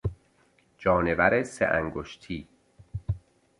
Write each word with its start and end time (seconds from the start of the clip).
جانور 0.77 1.43
سه 1.43 1.65
انگشتی 1.65 2.47